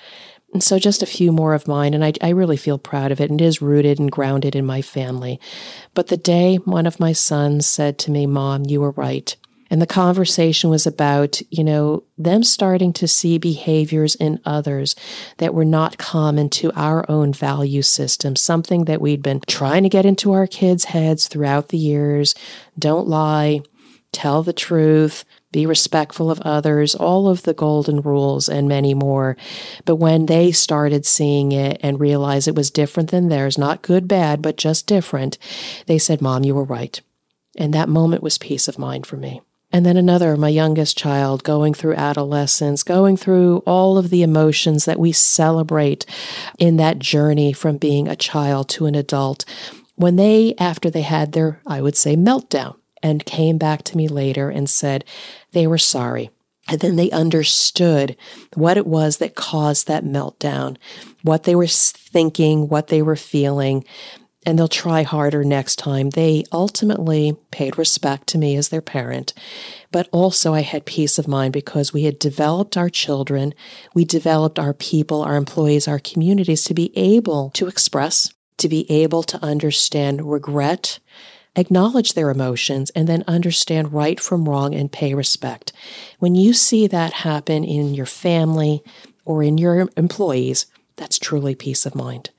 And 0.54 0.64
so, 0.64 0.80
just 0.80 1.04
a 1.04 1.08
few 1.08 1.32
more 1.32 1.54
of 1.54 1.68
mine, 1.68 1.94
and 1.94 2.04
I, 2.04 2.14
I, 2.22 2.30
really 2.30 2.58
feel 2.58 2.80
proud 2.80 3.12
of 3.12 3.22
it, 3.22 3.30
and 3.30 3.40
it 3.40 3.44
is 3.44 3.62
rooted 3.62 4.00
and 4.00 4.12
grounded 4.12 4.56
in 4.56 4.66
my 4.66 4.82
family. 4.82 5.40
But 5.94 6.08
the 6.08 6.18
day 6.18 6.56
one 6.58 6.88
of 6.88 7.00
my 7.00 7.14
sons 7.14 7.68
said 7.68 8.00
to 8.00 8.12
me, 8.12 8.26
Mom, 8.26 8.66
you 8.66 8.82
were 8.82 8.92
right. 8.92 9.36
And 9.70 9.82
the 9.82 9.88
conversation 9.88 10.70
was 10.72 10.88
about, 10.88 11.40
you 11.52 11.64
know, 11.64 12.04
them 12.18 12.44
starting 12.44 12.92
to 12.94 13.08
see 13.08 13.38
behaviors 13.38 14.16
in 14.16 14.40
others 14.44 14.96
that 15.38 15.54
were 15.54 15.66
not 15.66 16.00
common 16.00 16.50
to 16.50 16.72
our 16.72 17.06
own 17.10 17.32
value 17.34 17.84
system, 17.84 18.36
something 18.36 18.86
that 18.86 19.02
we'd 19.02 19.22
been 19.22 19.42
trying 19.42 19.84
to 19.84 19.90
get 19.90 20.08
into 20.08 20.32
our 20.32 20.48
kids' 20.48 20.86
heads 20.86 21.28
throughout 21.28 21.70
the 21.70 21.78
years. 21.78 22.34
Don't 22.80 23.08
lie, 23.08 23.62
tell 24.12 24.44
the 24.44 24.54
truth, 24.54 25.26
be 25.52 25.66
respectful 25.66 26.30
of 26.30 26.40
others, 26.42 26.94
all 26.96 27.28
of 27.28 27.44
the 27.44 27.54
golden 27.54 28.02
rules 28.02 28.48
and 28.48 28.68
many 28.68 28.94
more. 28.94 29.36
But 29.86 29.96
when 29.96 30.28
they 30.28 30.52
started 30.52 31.06
seeing 31.06 31.52
it 31.52 31.80
and 31.82 32.00
realized 32.00 32.48
it 32.48 32.56
was 32.56 32.72
different 32.72 33.12
than 33.12 33.30
theirs, 33.30 33.58
not 33.58 33.82
good, 33.82 34.08
bad, 34.08 34.42
but 34.42 34.58
just 34.58 34.88
different, 34.88 35.38
they 35.88 35.98
said, 35.98 36.22
Mom, 36.22 36.44
you 36.44 36.54
were 36.56 36.64
right. 36.64 37.02
And 37.58 37.74
that 37.74 37.90
moment 37.90 38.24
was 38.24 38.38
peace 38.38 38.68
of 38.68 38.80
mind 38.80 39.08
for 39.08 39.18
me. 39.18 39.42
And 39.72 39.86
then 39.86 39.98
another, 39.98 40.36
my 40.36 40.50
youngest 40.50 40.98
child, 40.98 41.44
going 41.44 41.76
through 41.76 41.94
adolescence, 41.94 42.82
going 42.82 43.18
through 43.18 43.58
all 43.68 44.00
of 44.00 44.10
the 44.10 44.24
emotions 44.24 44.86
that 44.86 45.00
we 45.00 45.12
celebrate 45.12 46.06
in 46.58 46.78
that 46.78 46.98
journey 46.98 47.54
from 47.54 47.78
being 47.78 48.08
a 48.08 48.16
child 48.16 48.70
to 48.70 48.88
an 48.88 48.96
adult. 48.96 49.46
When 49.96 50.16
they, 50.16 50.56
after 50.58 50.90
they 50.90 51.04
had 51.04 51.34
their, 51.34 51.62
I 51.68 51.82
would 51.82 51.96
say, 51.96 52.16
meltdown, 52.16 52.79
and 53.02 53.26
came 53.26 53.58
back 53.58 53.84
to 53.84 53.98
me 53.98 54.08
later 54.08 54.50
and 54.50 54.70
said 54.70 55.06
they 55.52 55.68
were 55.68 55.78
sorry. 55.78 56.30
And 56.68 56.80
then 56.82 56.98
they 56.98 57.10
understood 57.10 58.16
what 58.54 58.78
it 58.78 58.86
was 58.86 59.18
that 59.18 59.36
caused 59.36 59.88
that 59.88 60.04
meltdown, 60.04 60.78
what 61.24 61.44
they 61.44 61.56
were 61.56 61.68
thinking, 61.68 62.68
what 62.68 62.88
they 62.88 63.02
were 63.02 63.16
feeling, 63.16 63.84
and 64.46 64.58
they'll 64.58 64.68
try 64.68 65.04
harder 65.04 65.44
next 65.44 65.78
time. 65.78 66.12
They 66.12 66.44
ultimately 66.52 67.36
paid 67.52 67.78
respect 67.78 68.28
to 68.28 68.38
me 68.38 68.56
as 68.56 68.70
their 68.70 68.82
parent, 68.82 69.34
but 69.92 70.08
also 70.12 70.54
I 70.54 70.62
had 70.62 70.86
peace 70.86 71.18
of 71.18 71.28
mind 71.28 71.54
because 71.54 71.92
we 71.92 72.04
had 72.04 72.20
developed 72.20 72.78
our 72.78 72.90
children, 72.90 73.54
we 73.94 74.06
developed 74.06 74.60
our 74.60 74.74
people, 74.74 75.22
our 75.22 75.36
employees, 75.36 75.88
our 75.88 76.00
communities 76.00 76.64
to 76.66 76.74
be 76.74 76.96
able 76.98 77.50
to 77.52 77.68
express, 77.68 78.34
to 78.58 78.70
be 78.70 78.90
able 78.92 79.24
to 79.24 79.44
understand 79.44 80.32
regret 80.32 81.00
acknowledge 81.56 82.14
their 82.14 82.30
emotions, 82.30 82.90
and 82.92 83.08
then 83.08 83.24
understand 83.28 83.94
right 83.94 84.20
from 84.20 84.48
wrong 84.48 84.74
and 84.74 84.92
pay 84.92 85.14
respect. 85.14 85.74
When 86.20 86.36
you 86.36 86.54
see 86.54 86.88
that 86.88 87.14
happen 87.14 87.64
in 87.64 87.94
your 87.94 88.06
family 88.06 88.84
or 89.26 89.44
in 89.44 89.58
your 89.58 89.90
employees, 89.98 90.66
that's 90.96 91.20
truly 91.20 91.56
peace 91.56 91.86
of 91.86 91.96
mind. 91.96 92.30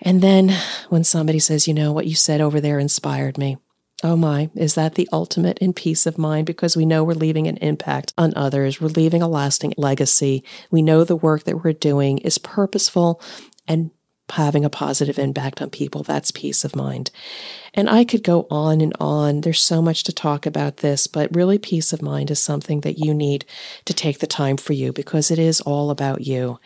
And 0.00 0.20
then 0.20 0.52
when 0.88 1.04
somebody 1.04 1.38
says, 1.38 1.68
you 1.68 1.74
know, 1.74 1.92
what 1.92 2.06
you 2.06 2.14
said 2.14 2.40
over 2.40 2.60
there 2.60 2.78
inspired 2.78 3.38
me. 3.38 3.58
Oh 4.04 4.16
my, 4.16 4.50
is 4.56 4.74
that 4.74 4.96
the 4.96 5.08
ultimate 5.12 5.58
in 5.58 5.72
peace 5.72 6.06
of 6.06 6.18
mind? 6.18 6.44
Because 6.44 6.76
we 6.76 6.84
know 6.84 7.04
we're 7.04 7.12
leaving 7.12 7.46
an 7.46 7.56
impact 7.58 8.12
on 8.18 8.32
others. 8.34 8.80
We're 8.80 8.88
leaving 8.88 9.22
a 9.22 9.28
lasting 9.28 9.74
legacy. 9.76 10.42
We 10.72 10.82
know 10.82 11.04
the 11.04 11.14
work 11.14 11.44
that 11.44 11.62
we're 11.62 11.72
doing 11.72 12.18
is 12.18 12.36
purposeful 12.36 13.22
and 13.68 13.92
having 14.32 14.64
a 14.64 14.70
positive 14.70 15.18
impact 15.18 15.60
on 15.60 15.70
people. 15.70 16.02
That's 16.02 16.30
peace 16.30 16.64
of 16.64 16.74
mind. 16.74 17.10
And 17.74 17.88
I 17.88 18.04
could 18.04 18.22
go 18.22 18.46
on 18.50 18.80
and 18.80 18.94
on. 18.98 19.42
There's 19.42 19.60
so 19.60 19.82
much 19.82 20.04
to 20.04 20.12
talk 20.12 20.46
about 20.46 20.78
this, 20.78 21.06
but 21.06 21.34
really, 21.34 21.58
peace 21.58 21.92
of 21.92 22.02
mind 22.02 22.30
is 22.30 22.42
something 22.42 22.80
that 22.80 22.98
you 22.98 23.12
need 23.12 23.44
to 23.84 23.94
take 23.94 24.18
the 24.20 24.26
time 24.26 24.56
for 24.56 24.72
you 24.72 24.92
because 24.92 25.30
it 25.30 25.38
is 25.38 25.60
all 25.60 25.90
about 25.90 26.22
you. 26.22 26.58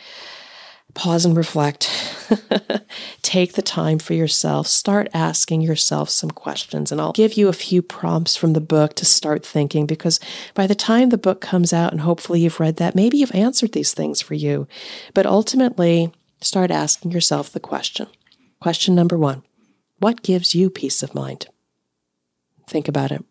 Pause 0.94 1.26
and 1.26 1.36
reflect. 1.36 1.90
take 3.22 3.52
the 3.52 3.62
time 3.62 3.98
for 3.98 4.14
yourself. 4.14 4.66
Start 4.66 5.08
asking 5.12 5.60
yourself 5.60 6.08
some 6.08 6.30
questions. 6.30 6.90
And 6.90 7.00
I'll 7.00 7.12
give 7.12 7.34
you 7.34 7.48
a 7.48 7.52
few 7.52 7.82
prompts 7.82 8.34
from 8.34 8.54
the 8.54 8.62
book 8.62 8.94
to 8.94 9.04
start 9.04 9.44
thinking 9.44 9.86
because 9.86 10.18
by 10.54 10.66
the 10.66 10.74
time 10.74 11.10
the 11.10 11.18
book 11.18 11.40
comes 11.40 11.72
out, 11.72 11.92
and 11.92 12.00
hopefully 12.00 12.40
you've 12.40 12.60
read 12.60 12.76
that, 12.76 12.94
maybe 12.94 13.18
you've 13.18 13.34
answered 13.34 13.72
these 13.72 13.92
things 13.92 14.22
for 14.22 14.34
you. 14.34 14.66
But 15.12 15.26
ultimately, 15.26 16.12
start 16.40 16.70
asking 16.70 17.12
yourself 17.12 17.50
the 17.50 17.60
question. 17.60 18.08
Question 18.60 18.94
number 18.94 19.16
one 19.18 19.42
What 19.98 20.22
gives 20.22 20.54
you 20.54 20.70
peace 20.70 21.02
of 21.02 21.14
mind? 21.14 21.46
Think 22.66 22.88
about 22.88 23.12
it. 23.12 23.24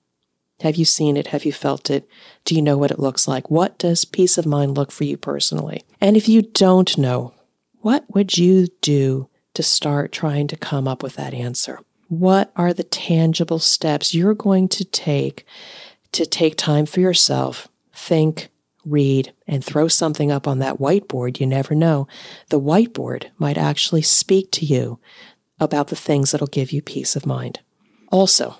Have 0.61 0.77
you 0.77 0.85
seen 0.85 1.17
it? 1.17 1.27
Have 1.27 1.43
you 1.43 1.51
felt 1.51 1.89
it? 1.89 2.07
Do 2.45 2.55
you 2.55 2.61
know 2.61 2.77
what 2.77 2.91
it 2.91 2.99
looks 2.99 3.27
like? 3.27 3.51
What 3.51 3.77
does 3.77 4.05
peace 4.05 4.37
of 4.37 4.45
mind 4.45 4.77
look 4.77 4.91
for 4.91 5.03
you 5.03 5.17
personally? 5.17 5.83
And 5.99 6.15
if 6.15 6.29
you 6.29 6.43
don't 6.43 6.97
know, 6.97 7.33
what 7.81 8.05
would 8.13 8.37
you 8.37 8.67
do 8.81 9.29
to 9.53 9.63
start 9.63 10.11
trying 10.11 10.47
to 10.47 10.57
come 10.57 10.87
up 10.87 11.03
with 11.03 11.15
that 11.15 11.33
answer? 11.33 11.79
What 12.07 12.51
are 12.55 12.73
the 12.73 12.83
tangible 12.83 13.59
steps 13.59 14.13
you're 14.13 14.33
going 14.33 14.69
to 14.69 14.85
take 14.85 15.45
to 16.13 16.25
take 16.25 16.55
time 16.55 16.85
for 16.85 17.01
yourself, 17.01 17.67
think, 17.93 18.49
read, 18.85 19.33
and 19.47 19.63
throw 19.63 19.87
something 19.87 20.31
up 20.31 20.47
on 20.47 20.59
that 20.59 20.77
whiteboard, 20.77 21.39
you 21.39 21.47
never 21.47 21.75
know. 21.75 22.07
The 22.49 22.59
whiteboard 22.59 23.27
might 23.37 23.57
actually 23.57 24.03
speak 24.03 24.51
to 24.51 24.65
you 24.65 24.99
about 25.59 25.87
the 25.87 25.95
things 25.95 26.31
that'll 26.31 26.47
give 26.47 26.71
you 26.71 26.81
peace 26.81 27.15
of 27.15 27.25
mind. 27.25 27.59
Also, 28.11 28.57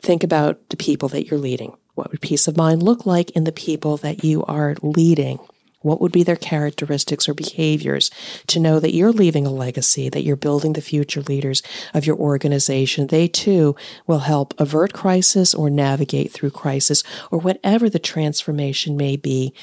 think 0.00 0.24
about 0.24 0.68
the 0.70 0.76
people 0.76 1.08
that 1.10 1.26
you're 1.26 1.38
leading. 1.38 1.76
What 1.94 2.10
would 2.10 2.20
peace 2.20 2.48
of 2.48 2.56
mind 2.56 2.82
look 2.82 3.06
like 3.06 3.30
in 3.30 3.44
the 3.44 3.52
people 3.52 3.96
that 3.98 4.24
you 4.24 4.44
are 4.44 4.76
leading? 4.82 5.38
What 5.88 6.00
would 6.00 6.12
be 6.12 6.22
their 6.22 6.36
characteristics 6.36 7.28
or 7.28 7.34
behaviors 7.34 8.10
to 8.48 8.60
know 8.60 8.78
that 8.78 8.94
you're 8.94 9.10
leaving 9.10 9.46
a 9.46 9.50
legacy, 9.50 10.08
that 10.10 10.22
you're 10.22 10.36
building 10.36 10.74
the 10.74 10.82
future 10.82 11.22
leaders 11.22 11.62
of 11.94 12.06
your 12.06 12.16
organization? 12.16 13.06
They 13.06 13.26
too 13.26 13.74
will 14.06 14.20
help 14.20 14.52
avert 14.60 14.92
crisis 14.92 15.54
or 15.54 15.70
navigate 15.70 16.30
through 16.30 16.50
crisis 16.50 17.02
or 17.30 17.38
whatever 17.38 17.88
the 17.88 17.98
transformation 17.98 18.96
may 18.96 19.16
be 19.16 19.54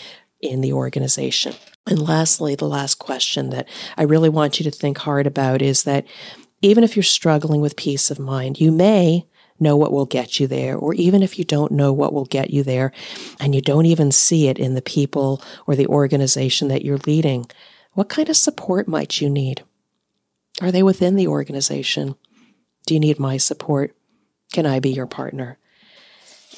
in 0.41 0.61
the 0.61 0.73
organization. 0.73 1.53
And 1.87 1.99
lastly, 1.99 2.55
the 2.55 2.67
last 2.67 2.95
question 2.95 3.51
that 3.51 3.67
I 3.95 4.03
really 4.03 4.29
want 4.29 4.59
you 4.59 4.63
to 4.63 4.71
think 4.71 4.97
hard 4.97 5.27
about 5.27 5.61
is 5.61 5.83
that 5.83 6.05
even 6.61 6.83
if 6.83 6.95
you're 6.95 7.03
struggling 7.03 7.61
with 7.61 7.75
peace 7.75 8.09
of 8.09 8.17
mind, 8.17 8.59
you 8.59 8.71
may 8.71 9.27
know 9.59 9.75
what 9.77 9.91
will 9.91 10.05
get 10.05 10.39
you 10.39 10.47
there, 10.47 10.75
or 10.75 10.93
even 10.93 11.23
if 11.23 11.39
you 11.39 11.45
don't 11.45 11.71
know 11.71 11.93
what 11.93 12.13
will 12.13 12.25
get 12.25 12.49
you 12.49 12.63
there 12.63 12.91
and 13.39 13.55
you 13.55 13.61
don't 13.61 13.85
even 13.85 14.11
see 14.11 14.47
it 14.47 14.59
in 14.59 14.73
the 14.73 14.81
people 14.81 15.41
or 15.65 15.75
the 15.75 15.87
organization 15.87 16.67
that 16.67 16.83
you're 16.83 16.99
leading, 17.05 17.45
what 17.93 18.09
kind 18.09 18.29
of 18.29 18.35
support 18.35 18.87
might 18.87 19.21
you 19.21 19.29
need? 19.29 19.63
Are 20.61 20.71
they 20.71 20.83
within 20.83 21.15
the 21.15 21.27
organization? 21.27 22.15
Do 22.85 22.93
you 22.93 22.99
need 22.99 23.19
my 23.19 23.37
support? 23.37 23.95
Can 24.53 24.65
I 24.65 24.79
be 24.79 24.89
your 24.89 25.07
partner? 25.07 25.57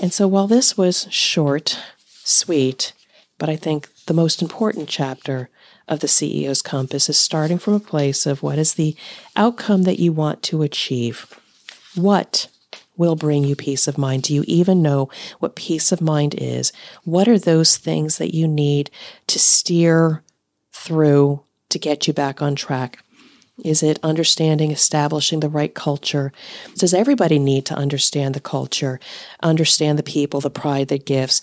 And 0.01 0.13
so 0.13 0.27
while 0.27 0.47
this 0.47 0.77
was 0.77 1.07
short, 1.09 1.79
sweet, 2.23 2.93
but 3.37 3.49
I 3.49 3.55
think 3.55 3.89
the 4.05 4.13
most 4.13 4.41
important 4.41 4.89
chapter 4.89 5.49
of 5.87 5.99
the 6.01 6.07
CEO's 6.07 6.61
compass 6.61 7.09
is 7.09 7.17
starting 7.17 7.57
from 7.57 7.73
a 7.73 7.79
place 7.79 8.25
of 8.25 8.43
what 8.43 8.59
is 8.59 8.73
the 8.73 8.95
outcome 9.35 9.83
that 9.83 9.99
you 9.99 10.11
want 10.11 10.43
to 10.43 10.61
achieve? 10.61 11.39
What 11.95 12.47
will 12.97 13.15
bring 13.15 13.43
you 13.43 13.55
peace 13.55 13.87
of 13.87 13.97
mind? 13.97 14.23
Do 14.23 14.33
you 14.33 14.43
even 14.47 14.81
know 14.81 15.09
what 15.39 15.55
peace 15.55 15.91
of 15.91 16.01
mind 16.01 16.35
is? 16.37 16.73
What 17.03 17.27
are 17.27 17.39
those 17.39 17.77
things 17.77 18.17
that 18.17 18.33
you 18.33 18.47
need 18.47 18.89
to 19.27 19.39
steer 19.39 20.23
through 20.73 21.43
to 21.69 21.79
get 21.79 22.07
you 22.07 22.13
back 22.13 22.41
on 22.41 22.55
track? 22.55 23.03
Is 23.63 23.81
it 23.81 23.99
understanding, 24.03 24.71
establishing 24.71 25.39
the 25.39 25.49
right 25.49 25.73
culture? 25.73 26.31
Does 26.75 26.93
everybody 26.93 27.39
need 27.39 27.65
to 27.67 27.73
understand 27.73 28.35
the 28.35 28.39
culture, 28.39 28.99
understand 29.41 29.97
the 29.97 30.03
people, 30.03 30.41
the 30.41 30.51
pride 30.51 30.89
that 30.89 31.05
gives? 31.05 31.41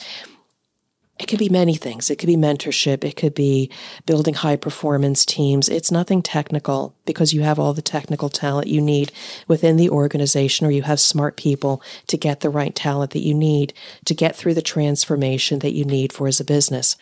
It 1.18 1.28
could 1.28 1.38
be 1.38 1.49
many 1.49 1.76
things. 1.76 2.11
It 2.11 2.18
could 2.18 2.26
be 2.26 2.37
mentorship. 2.37 3.04
It 3.04 3.14
could 3.16 3.35
be 3.35 3.71
building 4.04 4.35
high 4.35 4.56
performance 4.56 5.25
teams. 5.25 5.68
It's 5.68 5.92
nothing 5.92 6.23
technical 6.23 6.97
because 7.04 7.33
you 7.33 7.42
have 7.42 7.59
all 7.59 7.73
the 7.73 7.83
technical 7.83 8.28
talent 8.28 8.66
you 8.66 8.80
need 8.80 9.12
within 9.47 9.76
the 9.76 9.90
organization 9.90 10.66
or 10.66 10.73
you 10.73 10.83
have 10.83 10.99
smart 10.99 11.37
people 11.37 11.80
to 12.09 12.16
get 12.16 12.40
the 12.40 12.50
right 12.50 12.75
talent 12.75 13.12
that 13.12 13.25
you 13.25 13.33
need 13.33 13.73
to 14.06 14.14
get 14.14 14.35
through 14.35 14.54
the 14.54 14.62
transformation 14.62 15.61
that 15.61 15.73
you 15.73 15.85
need 15.85 16.12
for 16.12 16.26
as 16.26 16.40
a 16.40 16.44
business. 16.44 16.97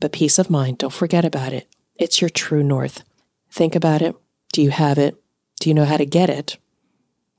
But 0.00 0.12
peace 0.12 0.38
of 0.38 0.48
mind, 0.48 0.78
don't 0.78 0.92
forget 0.92 1.26
about 1.26 1.52
it. 1.52 1.68
It's 1.96 2.22
your 2.22 2.30
true 2.30 2.62
north. 2.62 3.04
Think 3.50 3.74
about 3.74 4.00
it. 4.00 4.16
Do 4.54 4.62
you 4.62 4.70
have 4.70 4.96
it? 4.96 5.22
Do 5.60 5.68
you 5.68 5.74
know 5.74 5.84
how 5.84 5.98
to 5.98 6.06
get 6.06 6.30
it? 6.30 6.56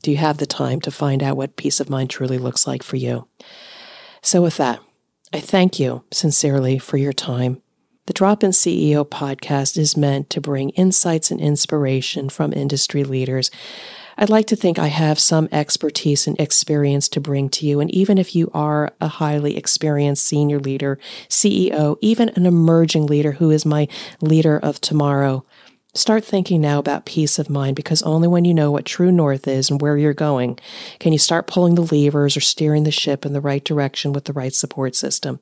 Do 0.03 0.11
you 0.11 0.17
have 0.17 0.37
the 0.37 0.45
time 0.45 0.81
to 0.81 0.91
find 0.91 1.23
out 1.23 1.37
what 1.37 1.55
peace 1.55 1.79
of 1.79 1.89
mind 1.89 2.11
truly 2.11 2.37
looks 2.37 2.67
like 2.67 2.83
for 2.83 2.95
you? 2.95 3.27
So, 4.21 4.41
with 4.41 4.57
that, 4.57 4.79
I 5.33 5.39
thank 5.39 5.79
you 5.79 6.03
sincerely 6.11 6.77
for 6.77 6.97
your 6.97 7.13
time. 7.13 7.61
The 8.07 8.11
Drop 8.11 8.43
In 8.43 8.51
CEO 8.51 9.07
podcast 9.07 9.77
is 9.77 9.95
meant 9.95 10.29
to 10.31 10.41
bring 10.41 10.71
insights 10.71 11.31
and 11.31 11.39
inspiration 11.39 12.27
from 12.27 12.51
industry 12.51 13.05
leaders. 13.05 13.49
I'd 14.17 14.29
like 14.29 14.45
to 14.47 14.57
think 14.57 14.77
I 14.77 14.87
have 14.87 15.19
some 15.19 15.47
expertise 15.53 16.27
and 16.27 16.37
experience 16.37 17.07
to 17.09 17.21
bring 17.21 17.47
to 17.51 17.65
you. 17.65 17.79
And 17.79 17.89
even 17.91 18.17
if 18.17 18.35
you 18.35 18.51
are 18.53 18.91
a 18.99 19.07
highly 19.07 19.55
experienced 19.55 20.27
senior 20.27 20.59
leader, 20.59 20.99
CEO, 21.29 21.97
even 22.01 22.27
an 22.29 22.45
emerging 22.45 23.05
leader 23.05 23.31
who 23.31 23.51
is 23.51 23.65
my 23.65 23.87
leader 24.19 24.59
of 24.59 24.81
tomorrow, 24.81 25.45
Start 25.93 26.23
thinking 26.23 26.61
now 26.61 26.79
about 26.79 27.03
peace 27.03 27.37
of 27.37 27.49
mind 27.49 27.75
because 27.75 28.01
only 28.03 28.25
when 28.25 28.45
you 28.45 28.53
know 28.53 28.71
what 28.71 28.85
true 28.85 29.11
north 29.11 29.45
is 29.45 29.69
and 29.69 29.81
where 29.81 29.97
you're 29.97 30.13
going 30.13 30.57
can 30.99 31.11
you 31.11 31.19
start 31.19 31.47
pulling 31.47 31.75
the 31.75 31.81
levers 31.81 32.37
or 32.37 32.39
steering 32.39 32.85
the 32.85 32.91
ship 32.91 33.25
in 33.25 33.33
the 33.33 33.41
right 33.41 33.65
direction 33.65 34.13
with 34.13 34.23
the 34.23 34.31
right 34.31 34.53
support 34.53 34.95
system. 34.95 35.41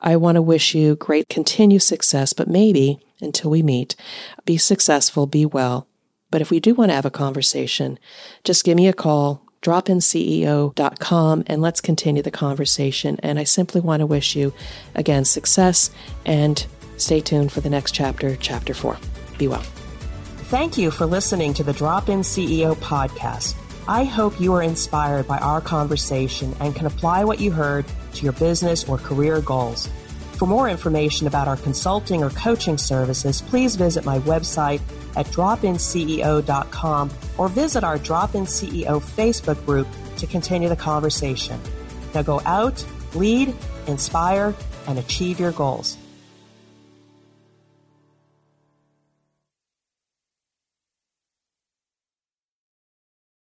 I 0.00 0.14
want 0.14 0.36
to 0.36 0.42
wish 0.42 0.76
you 0.76 0.94
great 0.94 1.28
continued 1.28 1.82
success, 1.82 2.32
but 2.32 2.46
maybe 2.46 3.00
until 3.20 3.50
we 3.50 3.64
meet, 3.64 3.96
be 4.44 4.58
successful, 4.58 5.26
be 5.26 5.44
well. 5.44 5.88
But 6.30 6.40
if 6.40 6.52
we 6.52 6.60
do 6.60 6.72
want 6.72 6.90
to 6.90 6.94
have 6.94 7.04
a 7.04 7.10
conversation, 7.10 7.98
just 8.44 8.64
give 8.64 8.76
me 8.76 8.86
a 8.86 8.92
call, 8.92 9.44
dropinceo.com, 9.62 11.44
and 11.48 11.60
let's 11.60 11.80
continue 11.80 12.22
the 12.22 12.30
conversation. 12.30 13.18
And 13.24 13.40
I 13.40 13.44
simply 13.44 13.80
want 13.80 14.00
to 14.00 14.06
wish 14.06 14.36
you, 14.36 14.54
again, 14.94 15.24
success 15.24 15.90
and 16.24 16.64
stay 16.96 17.20
tuned 17.20 17.50
for 17.50 17.60
the 17.60 17.70
next 17.70 17.90
chapter, 17.90 18.36
chapter 18.36 18.72
four. 18.72 18.96
Be 19.36 19.48
well. 19.48 19.64
Thank 20.50 20.76
you 20.76 20.90
for 20.90 21.06
listening 21.06 21.54
to 21.54 21.62
the 21.62 21.72
Drop 21.72 22.08
In 22.08 22.22
CEO 22.22 22.74
podcast. 22.74 23.54
I 23.86 24.02
hope 24.02 24.40
you 24.40 24.52
are 24.54 24.64
inspired 24.64 25.28
by 25.28 25.38
our 25.38 25.60
conversation 25.60 26.56
and 26.58 26.74
can 26.74 26.86
apply 26.86 27.22
what 27.22 27.38
you 27.38 27.52
heard 27.52 27.84
to 28.14 28.24
your 28.24 28.32
business 28.32 28.82
or 28.88 28.98
career 28.98 29.40
goals. 29.42 29.88
For 30.32 30.48
more 30.48 30.68
information 30.68 31.28
about 31.28 31.46
our 31.46 31.56
consulting 31.56 32.24
or 32.24 32.30
coaching 32.30 32.78
services, 32.78 33.42
please 33.42 33.76
visit 33.76 34.04
my 34.04 34.18
website 34.18 34.80
at 35.14 35.26
dropinceo.com 35.26 37.10
or 37.38 37.48
visit 37.48 37.84
our 37.84 37.98
Drop 37.98 38.34
In 38.34 38.42
CEO 38.42 39.00
Facebook 39.00 39.64
group 39.64 39.86
to 40.16 40.26
continue 40.26 40.68
the 40.68 40.74
conversation. 40.74 41.60
Now 42.12 42.22
go 42.22 42.42
out, 42.44 42.84
lead, 43.14 43.54
inspire, 43.86 44.52
and 44.88 44.98
achieve 44.98 45.38
your 45.38 45.52
goals. 45.52 45.96